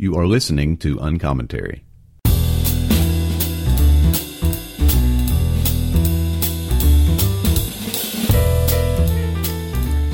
[0.00, 1.84] You are listening to Uncommentary.
[2.24, 2.32] So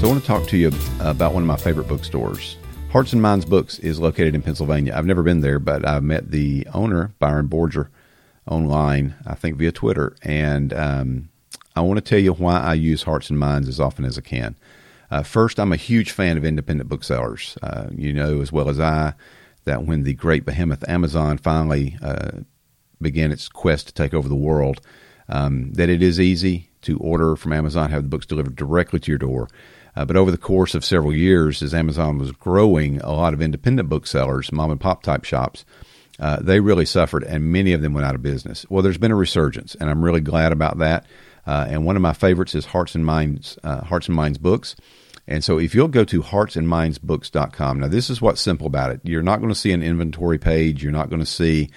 [0.03, 2.57] I want to talk to you about one of my favorite bookstores.
[2.91, 4.93] Hearts and Minds Books is located in Pennsylvania.
[4.93, 7.87] I've never been there, but I've met the owner, Byron Borger,
[8.45, 10.17] online, I think via Twitter.
[10.23, 11.29] And um,
[11.77, 14.23] I want to tell you why I use Hearts and Minds as often as I
[14.23, 14.57] can.
[15.13, 17.57] Uh, first, I'm a huge fan of independent booksellers.
[17.63, 19.15] Uh, you know as well as I
[19.67, 22.41] that when the great behemoth Amazon finally uh,
[23.01, 24.81] began its quest to take over the world,
[25.29, 29.11] um, that it is easy to order from Amazon, have the books delivered directly to
[29.11, 29.49] your door.
[29.95, 33.43] Uh, but over the course of several years, as Amazon was growing, a lot of
[33.43, 35.65] independent booksellers, mom and pop type shops,
[36.21, 38.65] uh, they really suffered, and many of them went out of business.
[38.71, 41.07] Well, there's been a resurgence, and I'm really glad about that.
[41.47, 44.77] Uh, and one of my favorites is Hearts and Minds, uh, Hearts and Minds Books.
[45.29, 49.01] And so, if you'll go to heartsandmindsbooks.com, now this is what's simple about it.
[49.03, 50.83] You're not going to see an inventory page.
[50.83, 51.71] You're not going to see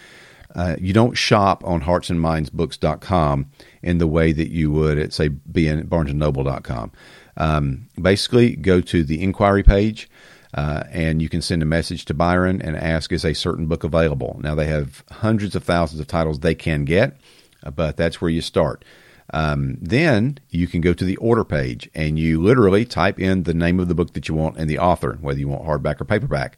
[0.55, 3.49] uh, you don't shop on heartsandmindsbooks.com
[3.83, 6.91] in the way that you would at say barnesandnoble.com.
[7.37, 10.09] Um, basically, go to the inquiry page.
[10.51, 13.83] Uh, and you can send a message to Byron and ask, is a certain book
[13.83, 14.39] available?
[14.41, 17.17] Now, they have hundreds of thousands of titles they can get,
[17.63, 18.83] uh, but that's where you start.
[19.31, 23.53] Um, then you can go to the order page and you literally type in the
[23.53, 26.05] name of the book that you want and the author, whether you want hardback or
[26.05, 26.57] paperback.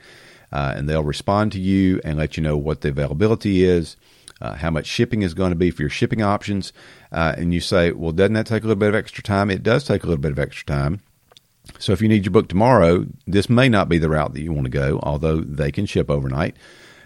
[0.51, 3.95] Uh, and they'll respond to you and let you know what the availability is,
[4.41, 6.73] uh, how much shipping is going to be for your shipping options.
[7.11, 9.49] Uh, and you say, well, doesn't that take a little bit of extra time?
[9.49, 11.01] It does take a little bit of extra time.
[11.79, 14.51] So if you need your book tomorrow, this may not be the route that you
[14.51, 16.55] want to go, although they can ship overnight.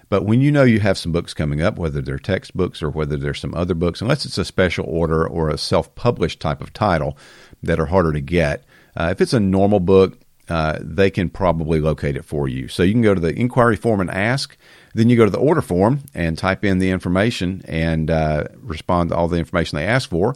[0.10, 3.18] But when you know you have some books coming up, whether they're textbooks or whether
[3.18, 6.74] there's some other books, unless it's a special order or a self published type of
[6.74, 7.18] title
[7.64, 8.64] that are harder to get,
[8.96, 12.68] uh, if it's a normal book, uh, they can probably locate it for you.
[12.68, 14.56] So you can go to the inquiry form and ask.
[14.94, 19.10] Then you go to the order form and type in the information and uh, respond
[19.10, 20.36] to all the information they ask for,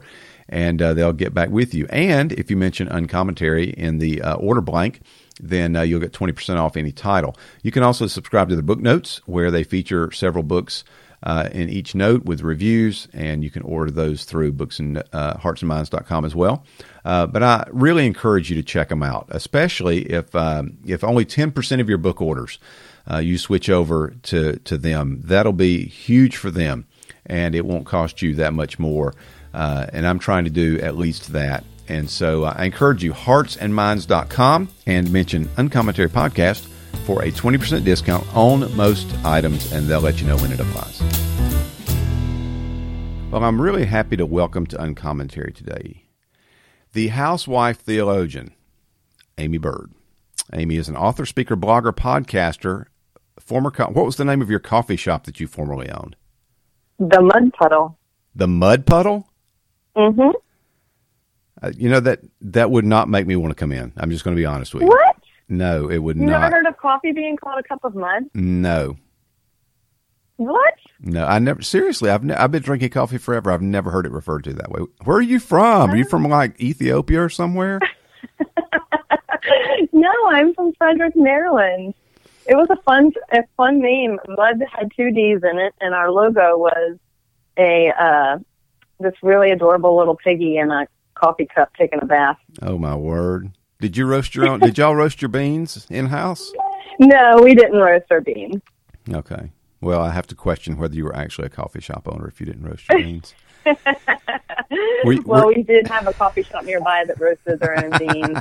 [0.50, 1.88] and uh, they'll get back with you.
[1.90, 5.02] And if you mention uncommentary in the uh, order blank,
[5.40, 7.36] then uh, you'll get 20% off any title.
[7.64, 10.84] You can also subscribe to the book notes where they feature several books
[11.24, 15.34] uh, in each note with reviews, and you can order those through books and uh,
[15.36, 16.64] heartsandminds.com as well.
[17.04, 21.26] Uh, but I really encourage you to check them out, especially if um, if only
[21.26, 22.60] 10% of your book orders
[23.10, 25.22] uh, you switch over to, to them.
[25.24, 26.86] That'll be huge for them,
[27.26, 29.14] and it won't cost you that much more.
[29.54, 33.14] Uh, and I'm trying to do at least that and so uh, I encourage you,
[33.14, 36.68] heartsandminds.com, and mention Uncommentary Podcast
[37.06, 41.02] for a 20% discount on most items, and they'll let you know when it applies.
[43.32, 46.06] Well, I'm really happy to welcome to Uncommentary today
[46.94, 48.52] the housewife theologian,
[49.38, 49.92] Aimee Byrd.
[50.54, 52.86] Aimee is an author, speaker, blogger, podcaster,
[53.40, 53.70] former.
[53.72, 56.16] Co- what was the name of your coffee shop that you formerly owned?
[56.98, 58.00] The Mud Puddle.
[58.36, 59.30] The Mud Puddle?
[59.96, 60.49] Mm hmm.
[61.62, 63.92] Uh, you know that that would not make me want to come in.
[63.98, 64.88] I'm just going to be honest with you.
[64.90, 65.16] What?
[65.50, 66.40] No, it would You not.
[66.42, 68.24] never heard of coffee being called a cup of mud?
[68.34, 68.96] No,
[70.38, 70.74] What?
[71.02, 71.26] no.
[71.26, 71.62] I never.
[71.62, 73.52] Seriously, I've ne- I've been drinking coffee forever.
[73.52, 74.82] I've never heard it referred to that way.
[75.04, 75.90] Where are you from?
[75.92, 77.80] Are you from like Ethiopia or somewhere?
[79.92, 81.94] no, I'm from Frederick, Maryland.
[82.46, 84.18] It was a fun, a fun name.
[84.28, 86.98] Mud had two D's in it, and our logo was
[87.58, 88.38] a uh,
[89.00, 92.38] this really adorable little piggy in a coffee cup taking a bath.
[92.62, 93.52] Oh my word!
[93.80, 94.60] Did you roast your own?
[94.60, 96.52] did y'all roast your beans in house?
[97.00, 98.62] No, we didn't roast our beans.
[99.12, 99.52] Okay.
[99.82, 102.46] Well, I have to question whether you were actually a coffee shop owner if you
[102.46, 103.34] didn't roast your beans.
[105.04, 108.40] Were well, were- we did have a coffee shop nearby that roasted their own beans.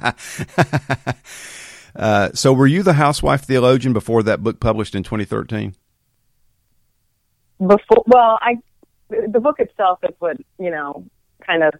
[1.97, 5.75] uh, so, were you the housewife theologian before that book published in 2013?
[7.59, 8.57] Before, well, I
[9.09, 11.05] the book itself is what you know
[11.45, 11.75] kind of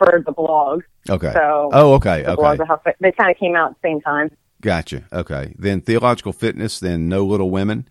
[0.00, 0.82] spurred the blog.
[1.08, 1.32] Okay.
[1.32, 2.22] So oh, okay.
[2.22, 2.36] the Okay.
[2.36, 4.30] blog, the they kind of came out at the same time.
[4.60, 5.04] Gotcha.
[5.12, 5.54] Okay.
[5.58, 7.88] Then theological fitness, then no little women.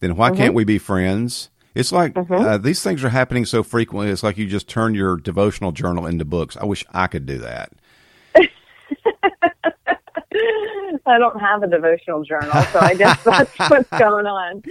[0.00, 1.50] Then why can't we be friends?
[1.74, 4.10] It's like uh, these things are happening so frequently.
[4.10, 6.56] It's like you just turn your devotional journal into books.
[6.56, 7.72] I wish I could do that.
[11.06, 14.62] I don't have a devotional journal, so I guess that's what's going on.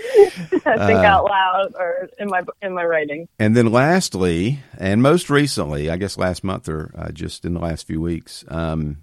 [0.65, 1.03] I think Uh.
[1.05, 3.27] out loud or in my in my writing.
[3.39, 7.59] And then lastly, and most recently, I guess last month or uh, just in the
[7.59, 8.97] last few weeks, um,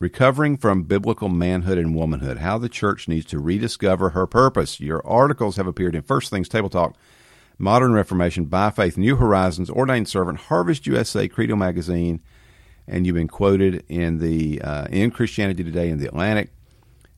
[0.00, 4.80] recovering from biblical manhood and womanhood, how the church needs to rediscover her purpose.
[4.80, 6.94] Your articles have appeared in First Things Table Talk,
[7.58, 12.20] Modern Reformation, By Faith, New Horizons, Ordained Servant, Harvest USA, Credo Magazine,
[12.88, 16.50] and you've been quoted in the uh, in Christianity Today in the Atlantic,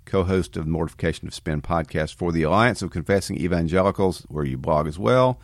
[0.04, 4.44] co host of the Mortification of Spin podcast for the Alliance of Confessing Evangelicals, where
[4.44, 5.40] you blog as well.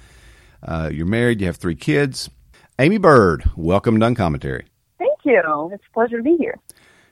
[0.62, 2.30] Uh, you're married, you have three kids.
[2.78, 4.66] Aimee Byrd, welcome to Uncommentary.
[4.98, 5.70] Thank you.
[5.72, 6.58] It's a pleasure to be here.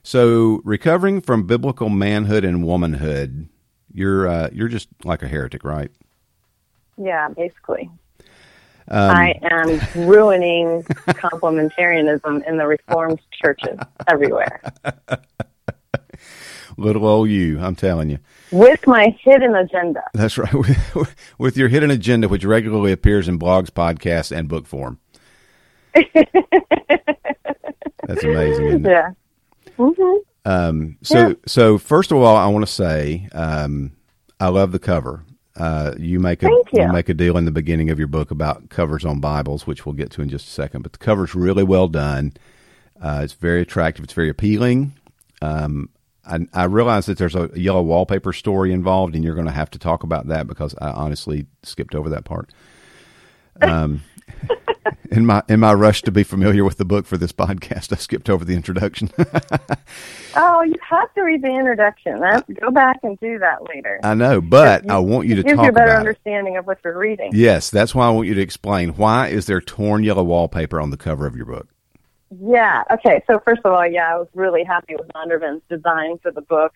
[0.03, 3.49] So, recovering from biblical manhood and womanhood,
[3.93, 5.91] you're uh, you're just like a heretic, right?
[6.97, 7.91] Yeah, basically.
[8.88, 14.61] Um, I am ruining complementarianism in the Reformed churches everywhere.
[16.79, 18.19] Little old you, I'm telling you.
[18.50, 20.02] With my hidden agenda.
[20.14, 20.52] That's right.
[21.38, 24.99] With your hidden agenda, which regularly appears in blogs, podcasts, and book form.
[25.94, 26.14] That's
[28.25, 29.11] amazing, Yeah.
[29.79, 30.17] Mm-hmm.
[30.44, 31.34] Um, so, yeah.
[31.46, 33.93] so first of all, I want to say um,
[34.40, 35.25] I love the cover.
[35.56, 36.64] Uh, you make a you.
[36.72, 36.93] you.
[36.93, 39.94] make a deal in the beginning of your book about covers on Bibles, which we'll
[39.94, 40.82] get to in just a second.
[40.82, 42.32] But the cover's really well done.
[43.00, 44.04] Uh, it's very attractive.
[44.04, 44.94] It's very appealing.
[45.43, 45.90] Um,
[46.25, 49.70] I, I, realize that there's a yellow wallpaper story involved, and you're going to have
[49.72, 52.50] to talk about that because I honestly skipped over that part.
[53.60, 54.02] Um,
[55.12, 57.97] in my in my rush to be familiar with the book for this podcast, I
[57.97, 59.11] skipped over the introduction.
[60.37, 62.20] oh, you have to read the introduction.
[62.20, 64.00] That's, go back and do that later.
[64.03, 66.59] I know, but you, I want you to gives talk you a better understanding it.
[66.59, 67.31] of what you're reading.
[67.35, 70.91] Yes, that's why I want you to explain why is there torn yellow wallpaper on
[70.91, 71.69] the cover of your book.
[72.41, 72.82] Yeah.
[72.91, 73.23] Okay.
[73.26, 76.73] So first of all, yeah, I was really happy with Zondervan's design for the book.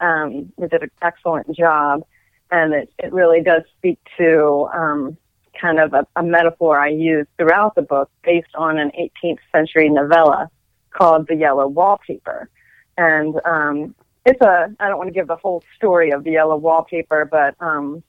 [0.00, 2.04] Um, they did an excellent job,
[2.50, 5.16] and it, it really does speak to um,
[5.60, 9.88] kind of a, a metaphor I use throughout the book based on an 18th century
[9.88, 10.50] novella
[10.90, 12.48] called The Yellow Wallpaper.
[12.96, 13.94] And um,
[14.26, 17.54] it's a, I don't want to give the whole story of The Yellow Wallpaper, but
[17.60, 18.02] um,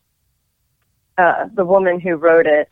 [1.18, 2.70] uh, the woman who wrote it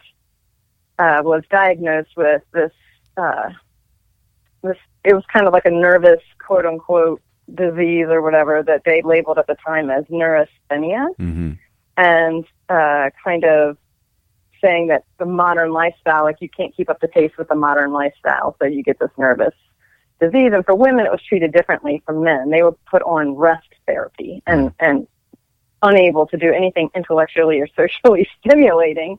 [0.98, 2.72] uh, was diagnosed with this,
[3.18, 3.50] uh,
[4.64, 7.22] this, it was kind of like a nervous, quote unquote,
[7.56, 11.08] disease or whatever that they labeled at the time as neurasthenia.
[11.20, 11.52] Mm-hmm.
[11.98, 13.78] And uh, kind of
[14.62, 17.92] saying that the modern lifestyle, like you can't keep up the pace with the modern
[17.92, 19.54] lifestyle, so you get this nervous
[20.20, 20.52] disease.
[20.54, 22.50] And for women, it was treated differently from men.
[22.50, 25.08] They were put on rest therapy and, and
[25.82, 29.18] unable to do anything intellectually or socially stimulating.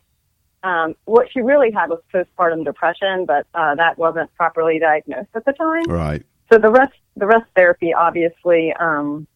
[0.62, 5.44] Um, what she really had was postpartum depression, but uh, that wasn't properly diagnosed at
[5.46, 5.84] the time.
[5.88, 6.24] Right.
[6.52, 9.26] So the rest, the rest therapy obviously um,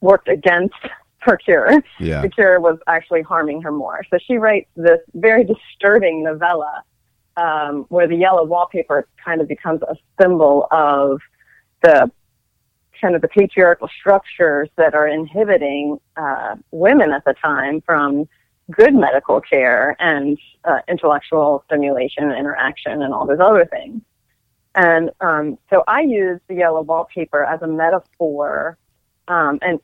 [0.00, 0.74] worked against
[1.26, 1.82] her cure.
[1.98, 2.22] Yeah.
[2.22, 4.02] The cure was actually harming her more.
[4.10, 6.82] So she writes this very disturbing novella
[7.36, 11.20] um, where the yellow wallpaper kind of becomes a symbol of
[11.82, 12.10] the
[13.00, 18.26] kind of the patriarchal structures that are inhibiting uh, women at the time from
[18.70, 24.00] good medical care and uh, intellectual stimulation and interaction and all those other things.
[24.74, 28.76] And um, so I use the yellow wallpaper as a metaphor
[29.28, 29.80] um, and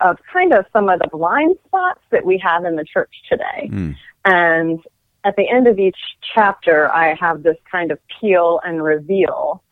[0.00, 3.70] of kind of some of the blind spots that we have in the church today.
[3.72, 3.96] Mm.
[4.24, 4.80] And
[5.24, 5.98] at the end of each
[6.34, 9.62] chapter, I have this kind of peel and reveal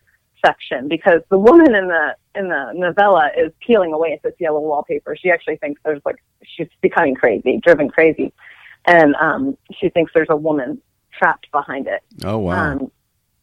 [0.45, 4.61] section because the woman in the in the novella is peeling away at this yellow
[4.61, 5.17] wallpaper.
[5.17, 8.33] She actually thinks there's like she's becoming crazy, driven crazy,
[8.87, 10.81] and um, she thinks there's a woman
[11.17, 12.03] trapped behind it.
[12.25, 12.73] Oh wow!
[12.73, 12.91] Um,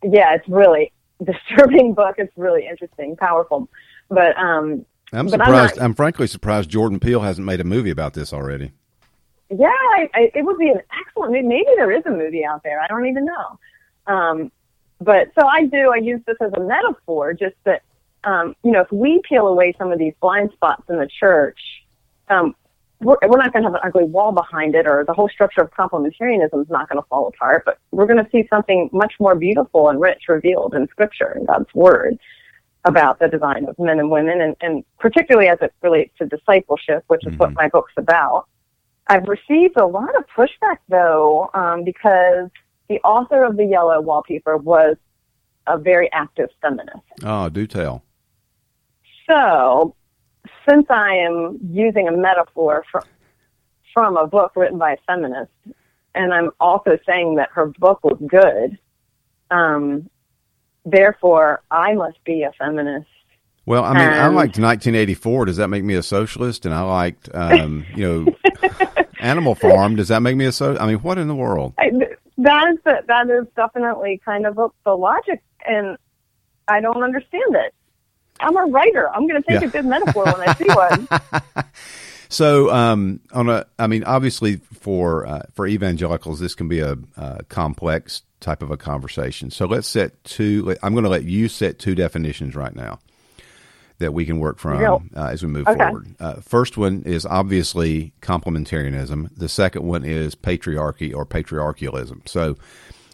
[0.03, 0.91] yeah, it's really
[1.23, 2.15] disturbing book.
[2.17, 3.69] It's really interesting, powerful,
[4.09, 5.73] but um, I'm surprised.
[5.73, 8.71] I'm, not, I'm, frankly surprised Jordan Peele hasn't made a movie about this already.
[9.49, 11.31] Yeah, I, I, it would be an excellent.
[11.33, 11.45] Movie.
[11.45, 12.79] Maybe there is a movie out there.
[12.79, 13.59] I don't even know.
[14.07, 14.51] Um,
[14.99, 15.91] but so I do.
[15.93, 17.81] I use this as a metaphor, just that
[18.23, 21.59] um, you know, if we peel away some of these blind spots in the church,
[22.29, 22.55] um,
[23.01, 25.61] we're, we're not going to have an ugly wall behind it, or the whole structure
[25.61, 27.63] of complementarianism is not going to fall apart.
[27.65, 31.47] But we're going to see something much more beautiful and rich revealed in Scripture and
[31.47, 32.17] God's Word
[32.85, 37.03] about the design of men and women, and, and particularly as it relates to discipleship,
[37.07, 37.37] which is mm-hmm.
[37.37, 38.47] what my book's about.
[39.07, 42.49] I've received a lot of pushback though, um, because
[42.89, 44.97] the author of the Yellow Wallpaper was
[45.67, 46.99] a very active feminist.
[47.23, 48.03] Oh, do tell.
[49.29, 49.95] So,
[50.67, 53.03] since I am using a metaphor from
[53.93, 55.51] from a book written by a feminist,
[56.15, 58.77] and I'm also saying that her book was good,
[59.51, 60.09] um,
[60.85, 63.07] therefore I must be a feminist.
[63.65, 65.45] Well, I mean, I liked 1984.
[65.45, 66.65] Does that make me a socialist?
[66.65, 68.69] And I liked, um, you know,
[69.19, 69.95] Animal Farm.
[69.95, 70.77] Does that make me a so?
[70.77, 71.75] I mean, what in the world?
[71.77, 71.91] I,
[72.39, 75.95] that is the, that is definitely kind of a, the logic, and
[76.67, 77.73] I don't understand it.
[78.39, 79.09] I'm a writer.
[79.11, 79.67] I'm going to take yeah.
[79.67, 81.07] a good metaphor when I see one.
[82.31, 86.95] So, um, on a, I mean, obviously for uh, for evangelicals, this can be a,
[87.17, 89.51] a, complex type of a conversation.
[89.51, 90.75] So let's set two.
[90.83, 92.99] I'm going to let you set two definitions right now.
[93.99, 95.77] that we can work from uh, as we move Okay.
[95.77, 96.07] forward.
[96.19, 99.29] Uh, first one is obviously complementarianism.
[99.37, 102.23] The second one is patriarchy or patriarchalism.
[102.27, 102.57] So,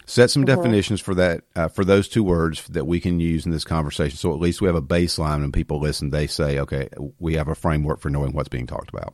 [0.05, 3.51] set some definitions for that uh, for those two words that we can use in
[3.51, 4.17] this conversation.
[4.17, 6.09] So at least we have a baseline when people listen.
[6.11, 6.87] They say, "Okay,
[7.19, 9.13] we have a framework for knowing what's being talked about."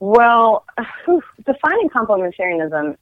[0.00, 0.64] Well,
[1.46, 2.96] defining complementarianism,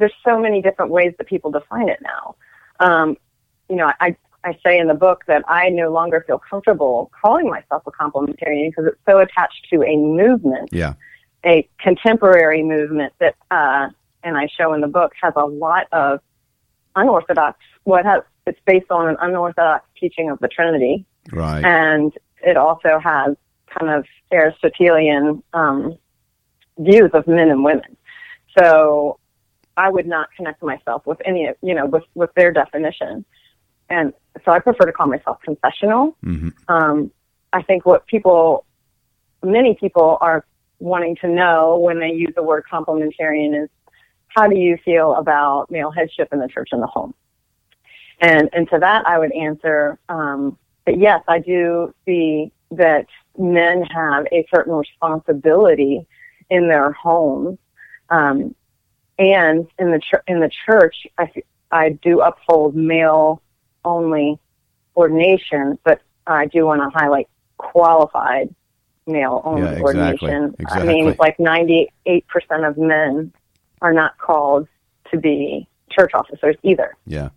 [0.00, 2.34] there's so many different ways that people define it now.
[2.80, 3.16] Um,
[3.68, 7.48] you know, I, I say in the book that I no longer feel comfortable calling
[7.48, 10.94] myself a complementarian because it's so attached to a movement, Yeah,
[11.44, 13.90] a contemporary movement that, uh,
[14.24, 16.20] and I show in the book, has a lot of
[16.96, 21.64] unorthodox, what has, it's based on an unorthodox teaching of the Trinity right.
[21.64, 23.36] and it also has
[23.78, 25.96] kind of Aristotelian um,
[26.78, 27.96] views of men and women.
[28.58, 29.18] So
[29.76, 33.24] I would not connect myself with any, of you know, with with their definition,
[33.88, 34.12] and
[34.44, 36.16] so I prefer to call myself confessional.
[36.22, 37.10] hmm Um,
[37.52, 38.64] I think what people,
[39.42, 40.44] many people are
[40.78, 43.68] wanting to know when they use the word complementarian is
[44.28, 47.14] how do you feel about male headship in the church and the home?
[48.20, 53.82] And and to that I would answer um, that yes, I do see that men
[53.82, 56.06] have a certain responsibility
[56.50, 57.58] in their homes,
[58.10, 58.54] um,
[59.20, 63.40] and in the ch- in the church, I f- I do uphold male
[63.84, 64.40] only
[64.96, 68.52] ordination, but I do want to highlight qualified
[69.06, 70.30] male only Yeah, exactly.
[70.30, 70.56] ordination.
[70.68, 71.90] I mean, like 98%
[72.66, 73.32] of men
[73.82, 74.66] are not called
[75.10, 76.96] to be church officers either.
[77.06, 77.30] Yeah.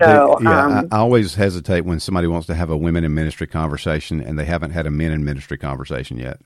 [0.00, 3.14] So, yeah, um, I, I always hesitate when somebody wants to have a women in
[3.14, 6.38] ministry conversation and they haven't had a men in ministry conversation yet.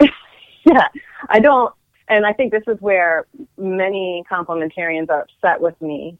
[0.64, 0.88] yeah,
[1.28, 1.72] I don't,
[2.08, 6.18] and I think this is where many complementarians are upset with me,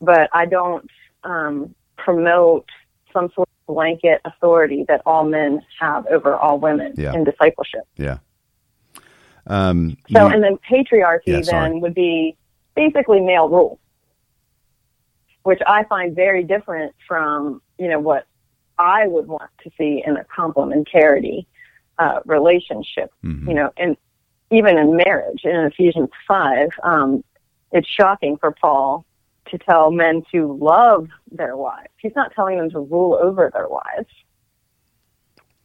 [0.00, 0.88] but I don't
[1.24, 2.68] um, promote
[3.12, 7.12] some sort of blanket authority that all men have over all women Yeah.
[7.14, 7.82] in discipleship.
[7.96, 8.18] Yeah.
[9.46, 11.70] Um, So, you- and then patriarchy Yeah, sorry.
[11.70, 12.36] then would be
[12.74, 13.78] basically male rule,
[15.42, 18.26] which I find very different from, you know, what
[18.78, 21.46] I would want to see in a complementarity
[21.98, 23.10] uh, relationship.
[23.24, 23.48] Mhm.
[23.48, 23.96] You know, and
[24.50, 27.24] even in marriage, in Ephesians 5, um,
[27.72, 29.04] it's shocking for Paul
[29.50, 31.88] to tell men to love their wives.
[31.98, 34.08] He's not telling them to rule over their wives.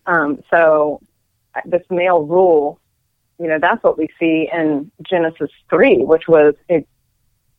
[0.06, 1.02] Um, so
[1.66, 2.80] this male rule
[3.40, 6.86] you know, that's what we see in Genesis 3, which was a,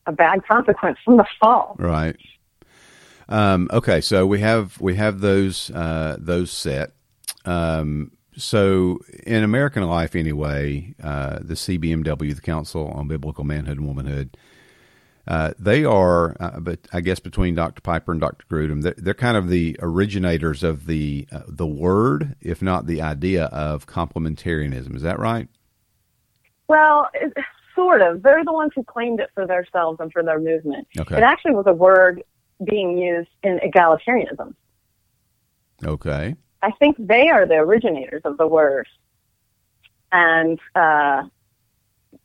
[0.07, 1.77] a bad consequence from the fall.
[1.79, 2.17] Right.
[3.29, 6.93] Um, okay, so we have we have those uh, those set.
[7.45, 13.87] Um, so in American life, anyway, uh, the CBMW, the Council on Biblical Manhood and
[13.87, 14.37] Womanhood,
[15.27, 17.81] uh, they are, uh, but I guess between Dr.
[17.81, 18.45] Piper and Dr.
[18.51, 23.01] Grudem, they're, they're kind of the originators of the uh, the word, if not the
[23.01, 24.95] idea of complementarianism.
[24.95, 25.49] Is that right?
[26.69, 27.33] Well, it,
[27.75, 28.23] sort of.
[28.23, 30.87] They're the ones who claimed it for themselves and for their movement.
[30.99, 31.17] Okay.
[31.17, 32.23] It actually was a word
[32.65, 34.55] being used in egalitarianism.
[35.85, 36.37] Okay.
[36.65, 38.89] I think they are the originators of the word.
[40.11, 41.25] And, uh,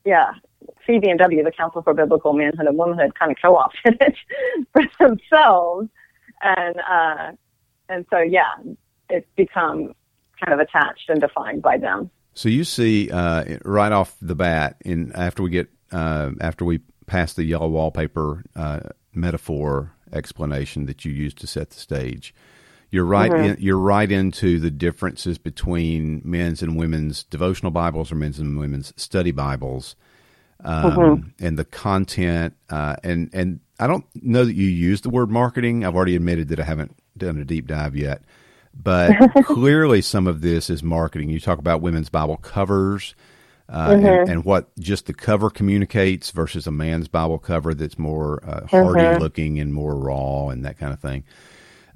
[0.05, 0.31] yeah,
[0.87, 4.15] CBMW, the Council for Biblical Manhood and Womanhood, kind of co-opted it
[4.73, 5.89] for themselves.
[6.41, 7.31] And, uh,
[7.89, 8.53] and so, yeah,
[9.09, 9.93] it's become
[10.43, 12.09] kind of attached and defined by them.
[12.33, 16.79] So you see uh, right off the bat, in after we get uh, after we
[17.07, 18.79] pass the yellow wallpaper uh,
[19.13, 22.33] metaphor explanation that you used to set the stage,
[22.91, 23.31] you're right.
[23.31, 28.57] In, you're right into the differences between men's and women's devotional Bibles or men's and
[28.57, 29.95] women's study Bibles,
[30.63, 32.55] um, and the content.
[32.69, 35.85] Uh, and and I don't know that you use the word marketing.
[35.85, 38.23] I've already admitted that I haven't done a deep dive yet.
[38.73, 39.15] But
[39.45, 41.29] clearly, some of this is marketing.
[41.29, 43.15] You talk about women's Bible covers
[43.71, 48.43] uh, and, and what just the cover communicates versus a man's Bible cover that's more
[48.43, 51.23] uh, hardy looking and more raw and that kind of thing.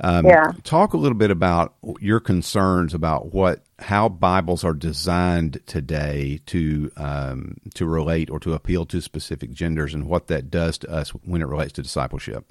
[0.04, 0.52] Um, Yeah.
[0.64, 6.92] Talk a little bit about your concerns about what how Bibles are designed today to
[6.98, 11.10] um, to relate or to appeal to specific genders and what that does to us
[11.10, 12.46] when it relates to discipleship.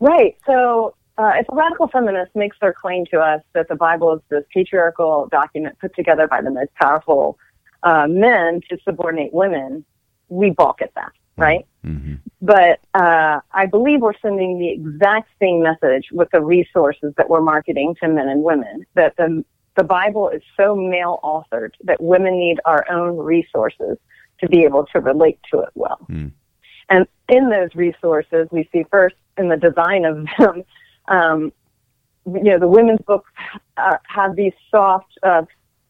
[0.00, 0.36] Right.
[0.46, 4.20] So, uh, if a radical feminist makes their claim to us that the Bible is
[4.30, 7.38] this patriarchal document put together by the most powerful
[7.82, 9.84] uh, men to subordinate women,
[10.28, 11.66] we balk at that, right?
[11.82, 17.28] hmm But uh, I believe we're sending the exact same message with the resources that
[17.28, 18.86] we're marketing to men and women.
[18.94, 19.44] That the
[19.76, 23.96] the Bible is so male authored that women need our own resources
[24.40, 25.98] to be able to relate to it well.
[26.10, 26.32] Mm.
[26.88, 30.64] And in those resources, we see first in the design of them,
[31.08, 31.52] um,
[32.26, 33.30] you know, the women's books
[33.76, 35.42] uh, have these soft, uh,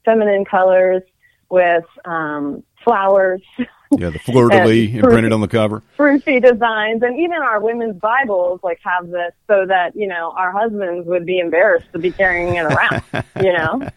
[0.04, 1.02] feminine colors
[1.48, 3.42] with um, flowers.
[3.98, 5.82] Yeah, the fleur de lis imprinted on the cover.
[5.96, 10.52] Fruity designs, and even our women's Bibles like have this so that you know our
[10.52, 13.02] husbands would be embarrassed to be carrying it around,
[13.42, 13.88] you know.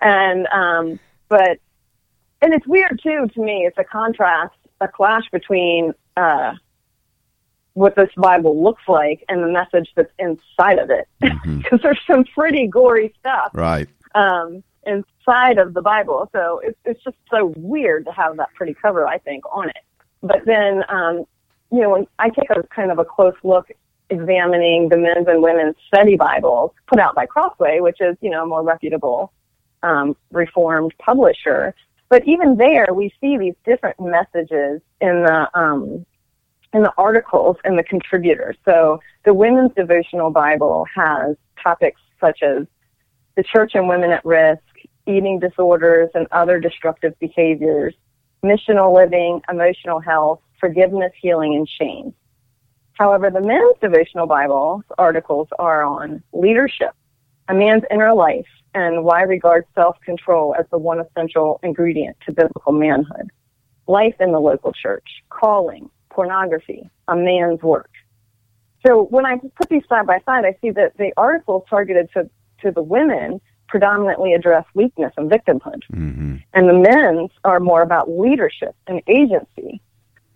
[0.00, 1.58] And um, but
[2.42, 3.64] and it's weird too to me.
[3.64, 6.54] It's a contrast, a clash between uh,
[7.74, 11.76] what this Bible looks like and the message that's inside of it, because mm-hmm.
[11.82, 13.88] there's some pretty gory stuff, right?
[14.16, 16.28] Um, inside of the Bible.
[16.32, 19.84] So it's it's just so weird to have that pretty cover, I think, on it.
[20.22, 21.24] But then, um,
[21.70, 23.70] you know, when I take a kind of a close look
[24.10, 28.44] examining the men's and women's study Bibles put out by Crossway, which is, you know,
[28.44, 29.32] a more reputable
[29.82, 31.74] um, reformed publisher.
[32.08, 36.06] But even there, we see these different messages in the um,
[36.72, 38.56] in the articles and the contributors.
[38.64, 42.66] So the Women's Devotional Bible has topics such as
[43.36, 44.62] the church and women at risk,
[45.08, 47.94] eating disorders and other destructive behaviors,
[48.44, 52.14] missional living, emotional health, forgiveness, healing, and shame.
[52.92, 56.90] However, the men's devotional Bible articles are on leadership,
[57.48, 62.72] a man's inner life, and why regard self-control as the one essential ingredient to biblical
[62.72, 63.30] manhood.
[63.86, 67.90] Life in the local church, calling, pornography, a man's work.
[68.86, 72.28] So when I put these side by side, I see that the articles targeted to,
[72.62, 75.82] to the women predominantly address weakness and victimhood.
[75.92, 76.36] Mm-hmm.
[76.54, 79.80] And the men's are more about leadership and agency.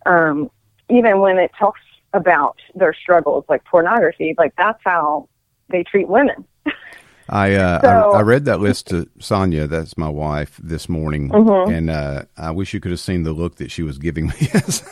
[0.05, 0.49] Um,
[0.89, 1.81] even when it talks
[2.13, 5.27] about their struggles, like pornography, like that's how
[5.69, 6.45] they treat women.
[7.29, 11.29] I, uh, so, I, I read that list to Sonia, that's my wife, this morning,
[11.29, 11.71] mm-hmm.
[11.71, 14.33] and uh, I wish you could have seen the look that she was giving me
[14.53, 14.83] as,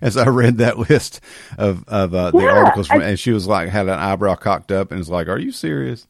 [0.00, 1.20] as I read that list
[1.58, 4.36] of of uh, the yeah, articles, from, I, and she was like had an eyebrow
[4.36, 6.06] cocked up and was like, "Are you serious?"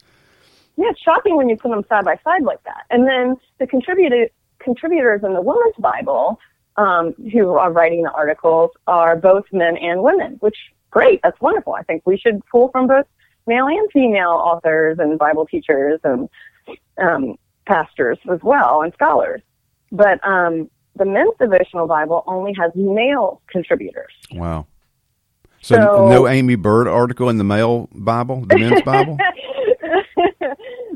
[0.81, 2.85] Yeah, it's shocking when you put them side by side like that.
[2.89, 6.41] And then the contributed contributors in the Women's Bible,
[6.79, 10.57] um, who are writing the articles, are both men and women, which
[10.91, 11.21] great.
[11.23, 11.75] That's wonderful.
[11.75, 13.05] I think we should pull from both
[13.47, 16.31] male and female authors and Bible teachers and
[16.97, 19.43] um, pastors as well and scholars.
[19.93, 24.13] But um, the men's devotional Bible only has male contributors.
[24.33, 24.67] Wow.
[25.63, 29.19] So, so no Aimee Byrd article in the male Bible, the men's Bible?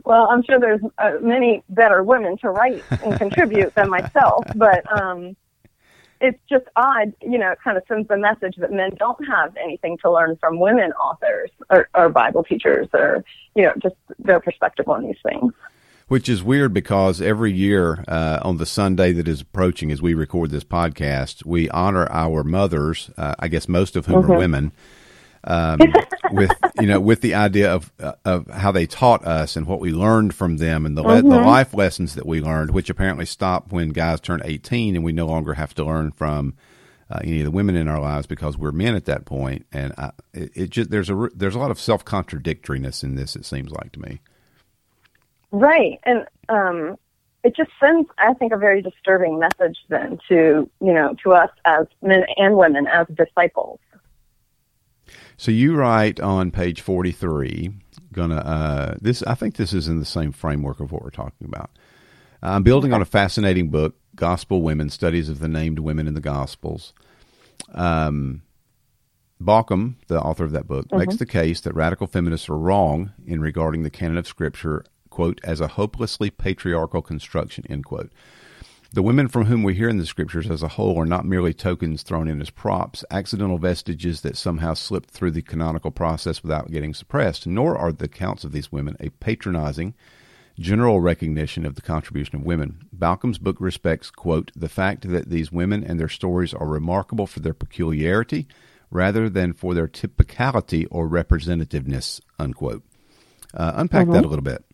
[0.05, 4.85] well, I'm sure there's uh, many better women to write and contribute than myself, but
[5.01, 5.37] um,
[6.21, 7.15] it's just odd.
[7.23, 10.37] You know, it kind of sends the message that men don't have anything to learn
[10.37, 15.19] from women authors or, or Bible teachers, or you know, just their perspective on these
[15.23, 15.53] things.
[16.07, 20.13] Which is weird because every year uh, on the Sunday that is approaching, as we
[20.13, 23.11] record this podcast, we honor our mothers.
[23.17, 24.33] Uh, I guess most of whom mm-hmm.
[24.33, 24.73] are women
[25.47, 25.79] um,
[26.33, 29.81] with you know with the idea of uh, of how they taught us and what
[29.81, 31.29] we learned from them and the mm-hmm.
[31.29, 35.13] the life lessons that we learned, which apparently stop when guys turn eighteen and we
[35.13, 36.55] no longer have to learn from
[37.11, 39.67] uh, any of the women in our lives because we're men at that point.
[39.73, 43.37] And I, it, it just there's a there's a lot of self contradictoriness in this.
[43.37, 44.21] It seems like to me.
[45.51, 46.97] Right, and um,
[47.45, 51.51] it just sends, I think, a very disturbing message then to you know to us
[51.65, 53.79] as men and women as disciples
[55.37, 57.73] so you write on page 43,
[58.13, 61.47] gonna, uh, this, I think this is in the same framework of what we're talking
[61.47, 61.71] about.
[62.43, 66.21] I'm building on a fascinating book, Gospel Women, Studies of the Named Women in the
[66.21, 66.93] Gospels.
[67.73, 68.43] Um,
[69.41, 70.99] the author of that book, mm-hmm.
[70.99, 75.41] makes the case that radical feminists are wrong in regarding the canon of Scripture, quote,
[75.43, 78.13] as a hopelessly patriarchal construction, end quote.
[78.95, 81.53] The women from whom we hear in the scriptures as a whole are not merely
[81.53, 86.71] tokens thrown in as props, accidental vestiges that somehow slipped through the canonical process without
[86.71, 89.95] getting suppressed, nor are the accounts of these women a patronizing,
[90.61, 92.87] general recognition of the contribution of women.
[92.97, 97.41] Bauckham's book respects, quote, the fact that these women and their stories are remarkable for
[97.41, 98.47] their peculiarity
[98.93, 102.85] rather than for their typicality or representativeness, unquote.
[103.53, 104.13] Uh, unpack mm-hmm.
[104.13, 104.65] that a little bit.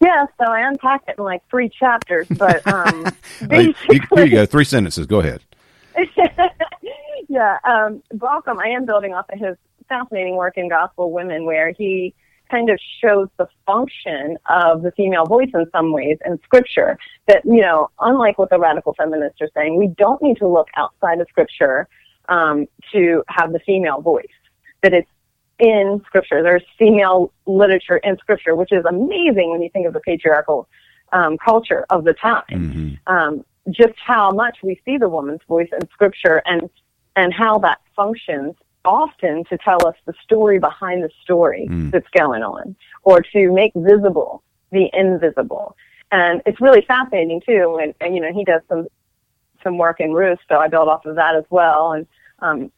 [0.00, 3.06] Yeah, so I unpack it in like three chapters, but um,
[3.46, 5.06] basically, here you go, three sentences.
[5.06, 5.42] Go ahead.
[7.28, 9.56] yeah, um, Bauckham, I am building off of his
[9.88, 12.14] fascinating work in Gospel Women, where he
[12.50, 16.96] kind of shows the function of the female voice in some ways in Scripture.
[17.26, 20.68] That you know, unlike what the radical feminists are saying, we don't need to look
[20.76, 21.88] outside of Scripture
[22.28, 24.26] um, to have the female voice.
[24.82, 25.10] That it's
[25.58, 26.42] in scripture.
[26.42, 30.68] There's female literature in scripture, which is amazing when you think of the patriarchal
[31.12, 32.44] um, culture of the time.
[32.50, 33.12] Mm-hmm.
[33.12, 36.70] Um, just how much we see the woman's voice in scripture and
[37.16, 41.90] and how that functions often to tell us the story behind the story mm.
[41.90, 45.76] that's going on or to make visible the invisible.
[46.10, 47.78] And it's really fascinating too.
[47.82, 48.86] And, and you know, he does some,
[49.62, 51.92] some work in Ruth, so I build off of that as well.
[51.92, 52.06] And,
[52.38, 52.72] um,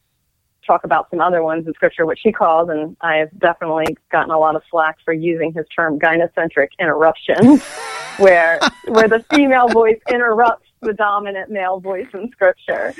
[0.66, 4.30] talk about some other ones in scripture, which he calls, and I have definitely gotten
[4.30, 7.58] a lot of slack for using his term gynocentric interruption,
[8.18, 12.94] where, where the female voice interrupts the dominant male voice in scripture.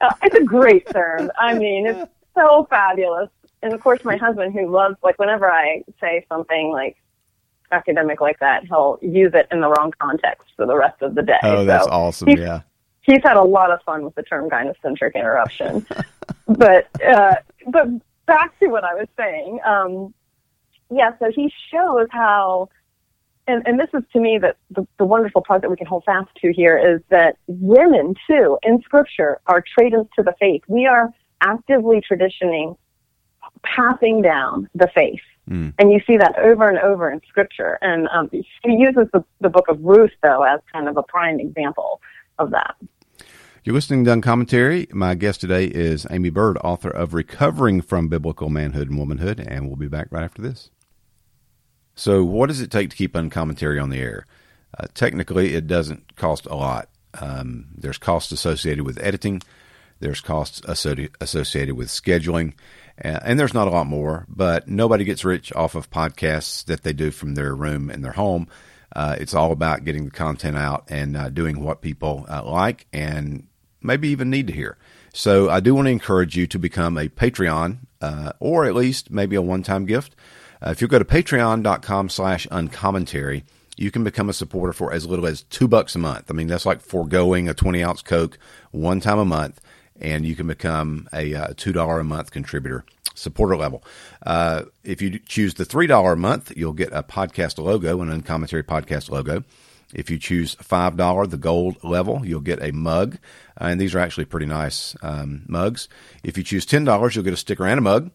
[0.00, 1.30] Uh, it's a great term.
[1.38, 3.28] I mean, it's so fabulous.
[3.62, 6.96] And of course, my husband, who loves, like, whenever I say something like
[7.72, 11.22] academic like that, he'll use it in the wrong context for the rest of the
[11.22, 11.38] day.
[11.42, 12.28] Oh, that's so awesome.
[12.30, 12.62] Yeah.
[13.08, 15.86] He's had a lot of fun with the term gynocentric interruption.
[16.46, 17.88] but, uh, but
[18.26, 19.60] back to what I was saying.
[19.64, 20.14] Um,
[20.90, 22.68] yeah, so he shows how
[23.48, 26.04] and, and this is to me that the, the wonderful part that we can hold
[26.04, 30.62] fast to here is that women too in scripture are tradents to the faith.
[30.68, 32.76] We are actively traditioning,
[33.62, 35.22] passing down the faith.
[35.48, 35.72] Mm.
[35.78, 37.78] And you see that over and over in scripture.
[37.80, 41.40] And um, he uses the, the book of Ruth, though, as kind of a prime
[41.40, 42.02] example
[42.38, 42.76] of that.
[43.68, 44.88] You're listening to Uncommentary.
[44.92, 49.66] My guest today is Aimee Byrd, author of Recovering from Biblical Manhood and Womanhood, and
[49.66, 50.70] we'll be back right after this.
[51.94, 54.24] So, what does it take to keep uncommentary on the air?
[54.78, 56.88] Uh, technically, it doesn't cost a lot.
[57.20, 59.42] Um, there's costs associated with editing,
[60.00, 62.54] there's costs associated with scheduling,
[62.96, 64.24] and there's not a lot more.
[64.30, 68.12] But nobody gets rich off of podcasts that they do from their room in their
[68.12, 68.48] home.
[68.96, 72.86] Uh, it's all about getting the content out and uh, doing what people uh, like
[72.94, 73.46] and
[73.82, 74.76] maybe even need to hear.
[75.12, 79.10] So I do want to encourage you to become a Patreon uh, or at least
[79.10, 80.14] maybe a one-time gift.
[80.64, 83.44] Uh, if you go to patreon.com slash uncommentary,
[83.76, 86.30] you can become a supporter for as little as two bucks a month.
[86.30, 88.38] I mean, that's like foregoing a 20 ounce Coke
[88.72, 89.60] one time a month,
[90.00, 93.84] and you can become a uh, $2 a month contributor, supporter level.
[94.26, 98.64] Uh, if you choose the $3 a month, you'll get a podcast logo, an uncommentary
[98.64, 99.44] podcast logo.
[99.94, 103.18] If you choose $5, the gold level, you'll get a mug.
[103.56, 105.88] and these are actually pretty nice um, mugs.
[106.22, 108.10] If you choose $10, you'll get a sticker and a mug.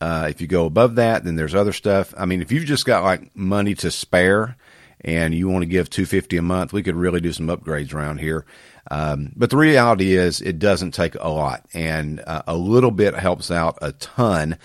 [0.00, 2.14] Uh, if you go above that, then there's other stuff.
[2.16, 4.56] I mean, if you've just got like money to spare
[5.00, 8.18] and you want to give 250 a month, we could really do some upgrades around
[8.18, 8.46] here.
[8.90, 13.14] Um, but the reality is it doesn't take a lot and uh, a little bit
[13.14, 14.56] helps out a ton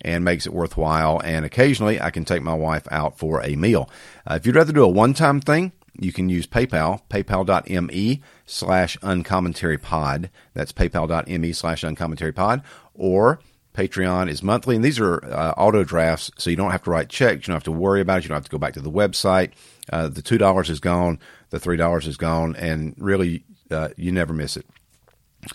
[0.00, 1.20] and makes it worthwhile.
[1.22, 3.90] And occasionally I can take my wife out for a meal.
[4.26, 9.78] Uh, if you'd rather do a one-time thing, you can use PayPal, paypal.me slash uncommentary
[9.78, 10.30] pod.
[10.54, 12.62] That's paypal.me slash uncommentary pod.
[12.94, 13.40] Or
[13.74, 17.08] Patreon is monthly, and these are uh, auto drafts, so you don't have to write
[17.08, 17.46] checks.
[17.46, 18.24] You don't have to worry about it.
[18.24, 19.52] You don't have to go back to the website.
[19.92, 21.18] Uh, the two dollars is gone.
[21.50, 24.66] The three dollars is gone, and really, uh, you never miss it.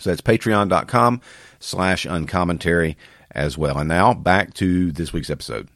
[0.00, 1.20] So that's patreon.com
[1.60, 2.96] slash uncommentary
[3.30, 3.78] as well.
[3.78, 5.68] And now back to this week's episode.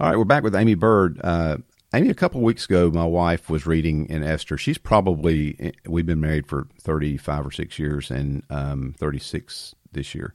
[0.00, 1.20] All right, we're back with Aimee Byrd.
[1.22, 1.58] Uh,
[1.98, 4.56] Aimee, a couple weeks ago, my wife was reading in Esther.
[4.56, 10.32] She's probably, we've been married for 35 or 6 years and um, 36 this year.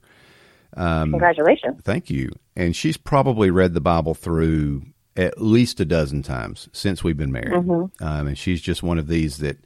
[0.76, 1.82] Um, Congratulations.
[1.84, 2.32] Thank you.
[2.58, 4.84] And she's probably read the Bible through
[5.15, 7.54] at least a dozen times since we've been married.
[7.54, 8.04] Mm-hmm.
[8.04, 9.58] Um, and she's just one of these that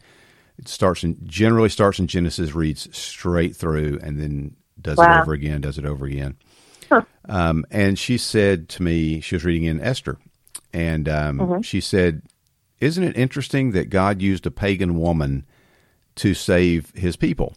[0.65, 5.17] starts in, generally starts in Genesis, reads straight through, and then does wow.
[5.17, 6.38] it over again, does it over again.
[6.91, 7.01] Huh.
[7.27, 10.17] Um, and she said to me, she was reading in Esther,
[10.73, 11.62] and um, mm-hmm.
[11.62, 12.21] she said,
[12.80, 15.45] Isn't it interesting that God used a pagan woman
[16.15, 17.56] to save his people?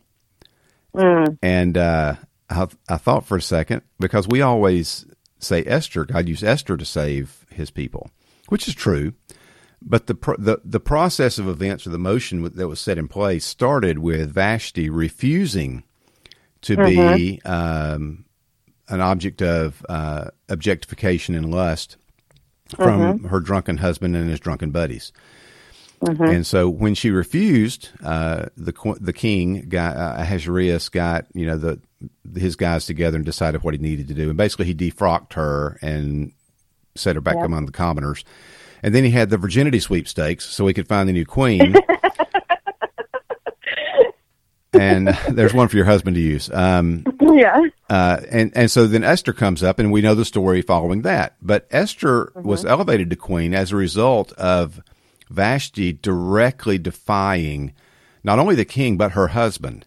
[0.94, 1.38] Mm.
[1.42, 2.16] And uh,
[2.48, 5.06] I, I thought for a second because we always
[5.38, 8.10] say Esther, God used Esther to save his people,
[8.48, 9.14] which is true.
[9.82, 13.46] But the, the the process of events or the motion that was set in place
[13.46, 15.84] started with Vashti refusing
[16.62, 17.16] to mm-hmm.
[17.16, 18.26] be um,
[18.88, 21.96] an object of uh, objectification and lust
[22.74, 23.26] from mm-hmm.
[23.28, 25.12] her drunken husband and his drunken buddies.
[26.02, 26.24] Mm-hmm.
[26.24, 31.58] And so when she refused, uh, the the king got uh, Ahasuerus got you know
[31.58, 31.78] the
[32.34, 34.28] his guys together and decided what he needed to do.
[34.28, 36.32] And basically, he defrocked her and
[36.94, 38.24] set her back among the commoners.
[38.82, 41.74] And then he had the virginity sweepstakes so he could find the new queen.
[44.72, 46.50] and there's one for your husband to use.
[46.52, 47.60] Um, yeah.
[47.88, 51.36] Uh, and and so then Esther comes up, and we know the story following that.
[51.42, 52.46] But Esther mm-hmm.
[52.46, 54.80] was elevated to queen as a result of
[55.28, 57.72] Vashti directly defying
[58.22, 59.86] not only the king but her husband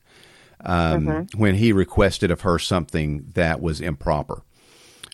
[0.65, 1.39] um, mm-hmm.
[1.39, 4.41] when he requested of her something that was improper.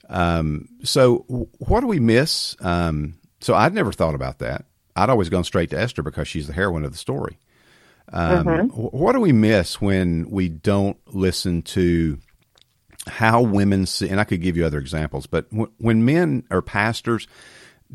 [0.09, 1.25] Um, so,
[1.59, 2.55] what do we miss?
[2.59, 4.65] Um, so, I'd never thought about that.
[4.95, 7.37] I'd always gone straight to Esther because she's the heroine of the story.
[8.11, 8.67] Um, mm-hmm.
[8.75, 12.17] What do we miss when we don't listen to
[13.07, 16.61] how women see, and I could give you other examples, but w- when men or
[16.61, 17.27] pastors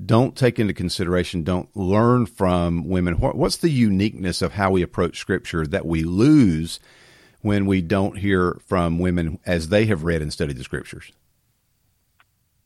[0.07, 4.83] don't take into consideration, don't learn from women, what, what's the uniqueness of how we
[4.83, 6.81] approach Scripture that we lose
[7.43, 11.13] when we don't hear from women as they have read and studied the Scriptures?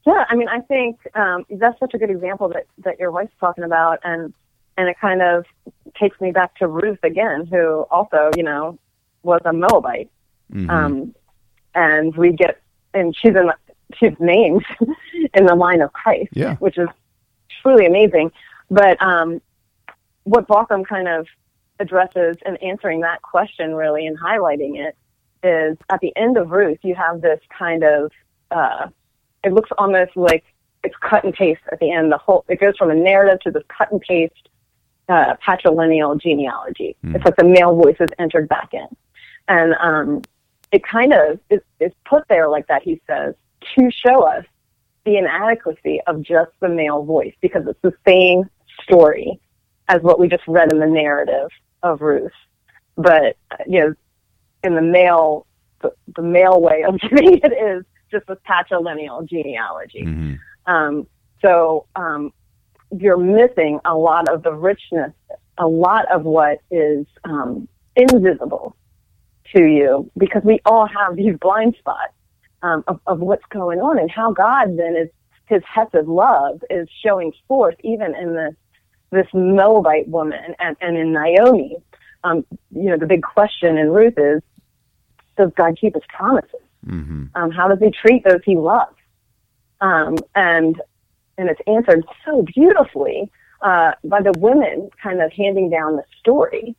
[0.06, 3.34] Yeah, I mean, I think um, that's such a good example that that your wife's
[3.38, 4.32] talking about, and
[4.78, 5.44] and it kind of
[5.98, 8.78] takes me back to Ruth again, who also, you know,
[9.24, 10.10] was a Moabite,
[10.50, 10.70] mm-hmm.
[10.70, 11.14] um,
[11.74, 12.62] and we get,
[12.94, 13.50] and she's in,
[13.94, 14.64] she's named
[15.34, 16.54] in the line of Christ, yeah.
[16.56, 16.88] which is
[17.60, 18.30] truly amazing.
[18.70, 19.42] But um,
[20.22, 21.26] what Bauckham kind of
[21.80, 24.96] addresses in answering that question, really, and highlighting it,
[25.42, 28.12] is at the end of Ruth, you have this kind of
[28.52, 28.86] uh,
[29.44, 30.44] it looks almost like
[30.84, 32.12] it's cut and paste at the end.
[32.12, 34.48] The whole it goes from a narrative to this cut and paste
[35.08, 36.96] uh, patrilineal genealogy.
[37.04, 37.16] Mm.
[37.16, 38.86] It's like the male voices entered back in,
[39.48, 40.22] and um,
[40.72, 42.82] it kind of is, is put there like that.
[42.82, 43.34] He says
[43.76, 44.44] to show us
[45.04, 48.48] the inadequacy of just the male voice because it's the same
[48.82, 49.40] story
[49.88, 51.48] as what we just read in the narrative
[51.82, 52.32] of Ruth,
[52.96, 53.94] but you know,
[54.64, 55.46] in the male
[55.80, 60.04] the, the male way of doing it is just with patrilineal genealogy.
[60.04, 60.72] Mm-hmm.
[60.72, 61.06] Um,
[61.40, 62.32] so um,
[62.96, 65.12] you're missing a lot of the richness,
[65.58, 68.76] a lot of what is um, invisible
[69.54, 72.12] to you because we all have these blind spots
[72.62, 75.08] um, of, of what's going on and how God then is
[75.46, 78.54] his hesed love is showing forth even in this
[79.10, 81.76] this Moabite woman and, and in Naomi.
[82.24, 84.42] Um, you know, the big question in Ruth is,
[85.38, 86.60] does God keep his promises?
[86.86, 87.26] Mm-hmm.
[87.34, 88.94] Um, how does he treat those he loves?
[89.80, 90.78] Um, and
[91.38, 93.30] and it's answered so beautifully
[93.62, 96.76] uh, by the women kind of handing down the story.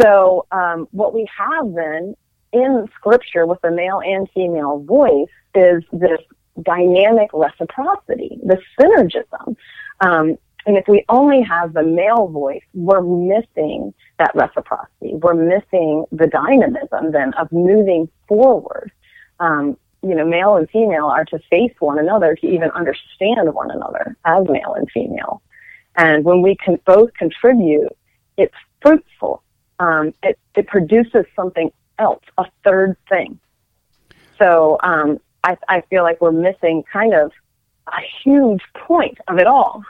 [0.00, 2.14] So um, what we have then
[2.52, 6.20] in Scripture with the male and female voice is this
[6.62, 9.56] dynamic reciprocity, the synergism.
[10.00, 10.36] Um,
[10.66, 15.14] and if we only have the male voice, we're missing that reciprocity.
[15.14, 18.92] We're missing the dynamism then of moving forward
[19.40, 23.70] um, you know, male and female are to face one another to even understand one
[23.70, 25.42] another as male and female.
[25.96, 27.96] And when we can both contribute,
[28.36, 29.42] it's fruitful.
[29.78, 33.38] Um, it, it produces something else, a third thing.
[34.38, 37.32] So um, I, I feel like we're missing kind of
[37.86, 39.82] a huge point of it all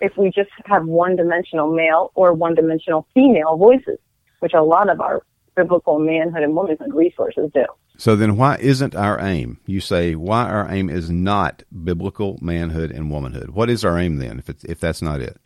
[0.00, 3.98] if we just have one dimensional male or one dimensional female voices,
[4.40, 5.22] which a lot of our
[5.54, 7.64] biblical manhood and womanhood resources do.
[8.02, 9.60] So then, why isn't our aim?
[9.64, 13.50] You say why our aim is not biblical manhood and womanhood.
[13.50, 15.36] What is our aim then, if it's, if that's not it?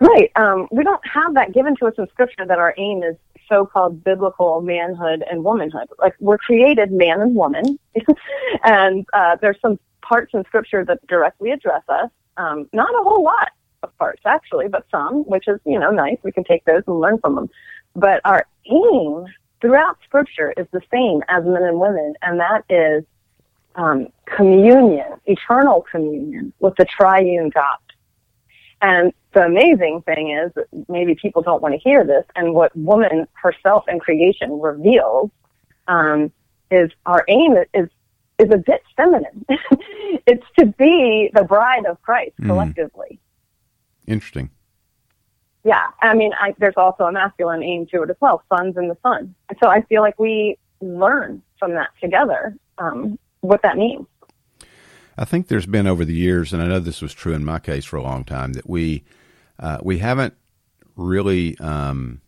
[0.00, 0.32] Right.
[0.36, 4.02] Um, we don't have that given to us in Scripture that our aim is so-called
[4.02, 5.88] biblical manhood and womanhood.
[5.98, 7.78] Like we're created man and woman,
[8.64, 12.08] and uh, there's some parts in Scripture that directly address us.
[12.38, 13.50] Um, not a whole lot
[13.82, 16.16] of parts actually, but some, which is you know nice.
[16.22, 17.50] We can take those and learn from them.
[17.94, 19.26] But our aim
[19.60, 23.04] throughout Scripture is the same as men and women, and that is
[23.74, 27.78] um, communion, eternal communion with the triune God.
[28.82, 32.76] And the amazing thing is that maybe people don't want to hear this, and what
[32.76, 35.30] woman herself in creation reveals
[35.88, 36.32] um,
[36.70, 37.88] is our aim is
[38.38, 39.46] is a bit feminine.
[40.26, 42.46] it's to be the bride of Christ mm.
[42.46, 43.18] collectively.
[44.06, 44.12] Mm.
[44.12, 44.50] Interesting
[45.66, 48.88] yeah, I mean, I, there's also a masculine aim to it as well, sons and
[48.88, 49.34] the sun.
[49.60, 54.06] So I feel like we learn from that together um, what that means.
[55.18, 57.58] I think there's been over the years, and I know this was true in my
[57.58, 59.02] case for a long time, that we
[59.58, 60.34] uh, we haven't
[60.94, 62.20] really um,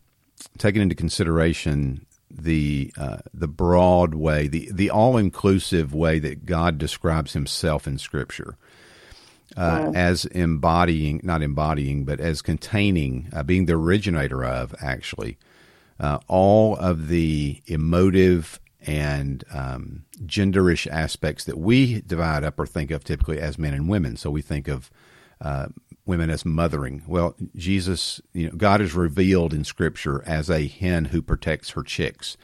[0.57, 6.77] taken into consideration the uh, the broad way, the the all inclusive way that God
[6.77, 8.57] describes Himself in Scripture
[9.57, 15.37] uh, as embodying, not embodying, but as containing, uh, being the originator of actually
[15.99, 22.91] uh, all of the emotive and um, genderish aspects that we divide up or think
[22.91, 24.15] of typically as men and women.
[24.15, 24.89] So we think of
[25.41, 25.67] uh,
[26.05, 27.03] women as mothering.
[27.07, 31.83] Well, Jesus, you know, God is revealed in Scripture as a hen who protects her
[31.83, 32.37] chicks.